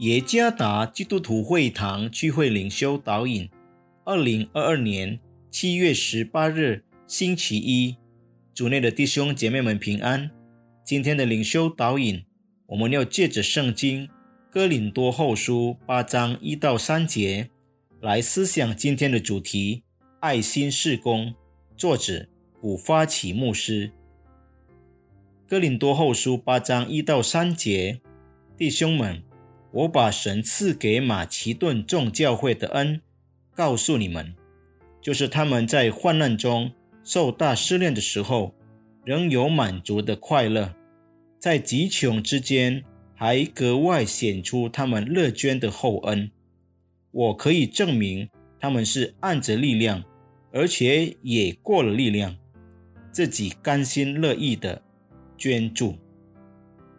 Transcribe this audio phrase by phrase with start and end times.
[0.00, 3.50] 耶加达基督徒会堂聚会领修导引，
[4.02, 7.96] 二零二二年七月十八日星期一，
[8.54, 10.30] 主内的弟兄姐妹们平安。
[10.82, 12.24] 今天的领修导引，
[12.68, 14.08] 我们要借着圣经
[14.50, 17.50] 哥林多后书八章一到三节
[18.00, 19.82] 来思想今天的主题：
[20.20, 21.34] 爱心事工。
[21.76, 22.26] 作者
[22.58, 23.92] 古发起牧师。
[25.46, 28.00] 哥林多后书八章一到三节，
[28.56, 29.22] 弟兄们。
[29.72, 33.00] 我把神赐给马其顿众教会的恩
[33.54, 34.34] 告诉你们，
[35.00, 36.72] 就是他们在患难中
[37.04, 38.54] 受大试炼的时候，
[39.04, 40.74] 仍有满足的快乐，
[41.38, 46.30] 在极穷之间还格外显出他们乐捐的厚恩。
[47.12, 48.28] 我可以证明
[48.58, 50.02] 他们是按着力量，
[50.52, 52.36] 而且也过了力量，
[53.12, 54.82] 自己甘心乐意的
[55.36, 55.96] 捐助。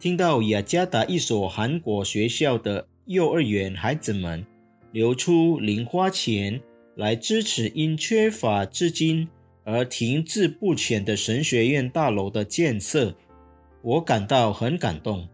[0.00, 4.46] 听到雅加达一所韩国学校的幼儿园孩子们
[4.92, 6.60] 流出零花钱
[6.94, 9.28] 来支持因缺乏资金
[9.64, 13.12] 而停滞不前的神学院大楼的建设，
[13.82, 15.28] 我感到很感动。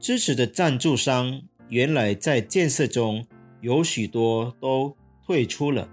[0.00, 3.24] 支持的赞助商原来在建设中
[3.60, 5.86] 有许多都退出了。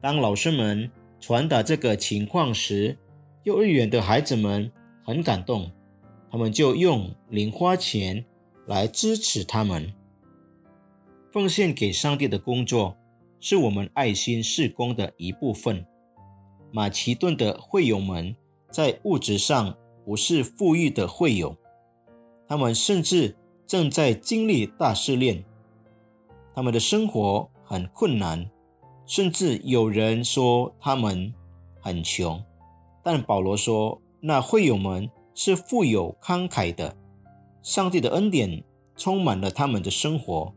[0.00, 2.96] 当老师们传达这个情况时，
[3.42, 4.70] 幼儿园的孩子们
[5.04, 5.70] 很感动。
[6.30, 8.24] 他们就用零花钱
[8.66, 9.92] 来支持他们，
[11.32, 12.96] 奉献给上帝的工作
[13.40, 15.84] 是我们爱心事工的一部分。
[16.70, 18.36] 马其顿的会友们
[18.70, 21.56] 在物质上不是富裕的会友，
[22.46, 25.44] 他们甚至正在经历大试炼，
[26.54, 28.48] 他们的生活很困难，
[29.04, 31.34] 甚至有人说他们
[31.80, 32.40] 很穷。
[33.02, 35.10] 但保罗说，那会友们。
[35.34, 36.96] 是富有慷慨的，
[37.62, 38.62] 上帝的恩典
[38.96, 40.52] 充满了他们的生活，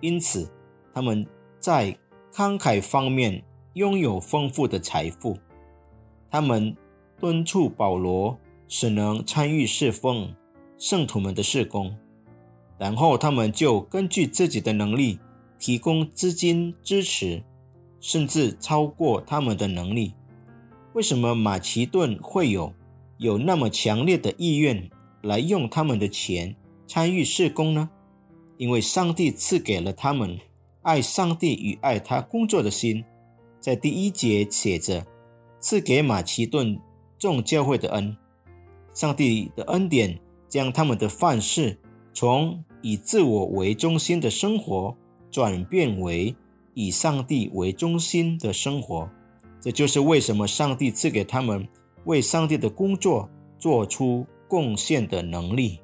[0.00, 0.50] 因此
[0.92, 1.26] 他们
[1.58, 1.96] 在
[2.32, 3.42] 慷慨方面
[3.74, 5.36] 拥有丰富的财富。
[6.30, 6.74] 他们
[7.20, 8.38] 敦促保罗
[8.68, 10.34] 使能参与侍奉
[10.78, 11.94] 圣徒们的事工，
[12.78, 15.20] 然后他们就根据自己的能力
[15.58, 17.42] 提供资金支持，
[18.00, 20.14] 甚至超过他们的能力。
[20.94, 22.72] 为什么马其顿会有？
[23.22, 24.90] 有那么强烈的意愿
[25.22, 26.56] 来用他们的钱
[26.88, 27.88] 参与事工呢？
[28.56, 30.36] 因为上帝赐给了他们
[30.82, 33.04] 爱上帝与爱他工作的心。
[33.60, 35.06] 在第一节写着
[35.60, 36.76] ：“赐给马其顿
[37.16, 38.16] 众教会的恩。”
[38.92, 40.18] 上帝的恩典
[40.48, 41.78] 将他们的范式
[42.12, 44.96] 从以自我为中心的生活
[45.30, 46.34] 转变为
[46.74, 49.08] 以上帝为中心的生活。
[49.60, 51.68] 这就是为什么上帝赐给他们。
[52.04, 55.80] 为上帝的工作做出贡献的能力。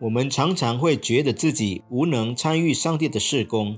[0.00, 3.76] 我们常常会觉得自己无能参与上帝的事工，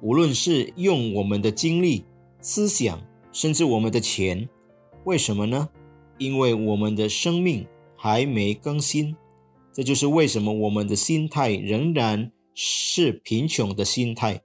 [0.00, 2.04] 无论是用我们的精力、
[2.40, 3.00] 思想，
[3.32, 4.48] 甚至我们的钱。
[5.04, 5.68] 为什么呢？
[6.18, 7.66] 因为我们的生命
[7.96, 9.16] 还没更新。
[9.72, 14.42] 这就是为什么我们的心态仍然是贫穷的心态。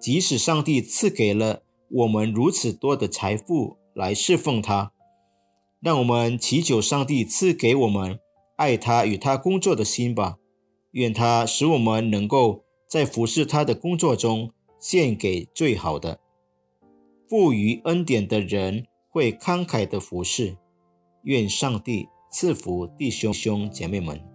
[0.00, 4.92] 即使上帝赐给了我们如此多的财富来侍奉他。
[5.84, 8.18] 让我们祈求上帝赐给我们
[8.56, 10.36] 爱他与他工作的心吧。
[10.92, 14.50] 愿他使我们能够在服侍他的工作中
[14.80, 16.18] 献给最好的。
[17.28, 20.56] 赋予恩典的人会慷慨的服侍。
[21.24, 24.33] 愿上帝赐福弟兄兄姐妹们。